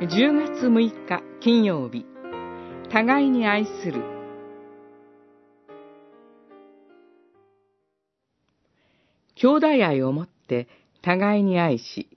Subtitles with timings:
[0.00, 2.06] 10月6日金曜日。
[2.90, 4.02] 互いに愛する。
[9.34, 10.68] 兄弟愛をもって
[11.02, 12.08] 互いに愛し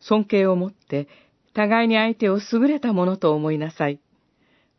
[0.00, 1.08] 尊敬をもって
[1.52, 4.00] 互いに相手を優れたものと思いなさい。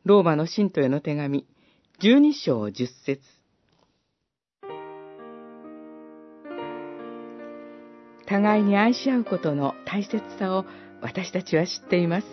[0.05, 1.45] ローマの信徒への手紙、
[2.01, 3.21] 12章10節。
[8.25, 10.66] 互いに愛し合うことの大切さを
[11.01, 12.27] 私たちは知っています。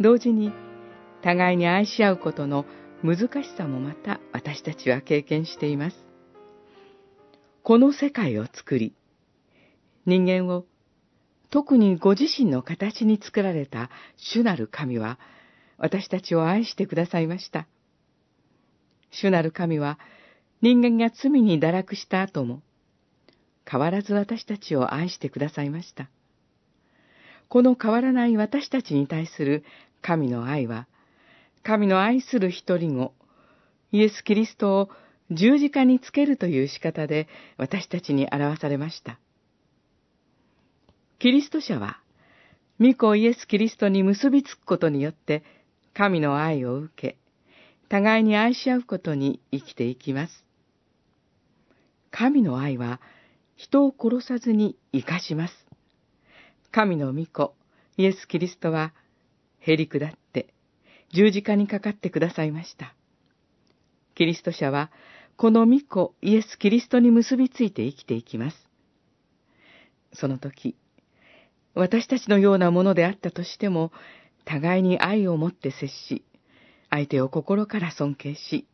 [0.00, 0.52] 同時に、
[1.22, 2.64] 互いに愛し合うことの
[3.02, 5.96] 難しさもまた私たちは経験しています。
[7.62, 8.94] この世界を作り、
[10.06, 10.64] 人間を
[11.50, 15.18] 特にご自身の形に作られた主なる神は、
[15.78, 17.66] 私たちを愛してくださいました。
[19.10, 19.98] 主なる神は、
[20.60, 22.62] 人間が罪に堕落した後も、
[23.70, 26.10] 変わらず私たちを愛してくださいました。
[27.48, 29.64] この変わらない私たちに対する
[30.02, 30.86] 神の愛は、
[31.62, 33.14] 神の愛する一人子、
[33.92, 34.90] イエス・キリストを
[35.30, 37.26] 十字架につけるという仕方で
[37.56, 39.18] 私たちに表されました。
[41.18, 42.00] キリスト者は、
[42.80, 45.42] 御子イエス・キリストに結びつくことによって、
[45.94, 47.16] 神の愛を受け、
[47.88, 50.44] 互いに愛し合うことに生きていきます。
[52.10, 53.00] 神の愛は、
[53.56, 55.67] 人を殺さずに生かします。
[56.78, 57.56] 神の御子、
[57.96, 58.92] イエス・キリストは、
[59.58, 60.54] へり下って、
[61.12, 62.94] 十字架にかかってくださいました。
[64.14, 64.92] キリスト者は、
[65.36, 68.56] この御子、イエス・キリストに結びついて生きていきます。
[70.12, 70.76] その時、
[71.74, 73.90] 私たちのようなものであったとしても、
[74.44, 76.22] 互いに愛を持って接し、
[76.90, 78.68] 相手を心から尊敬し、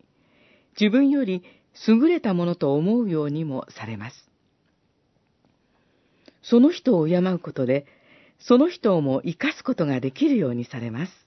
[0.78, 1.42] 自分より
[1.88, 4.28] 優れたものと思うようにもされます。
[6.44, 7.86] その人を敬うことで、
[8.46, 11.26] その人をも生かすことができるようにされます。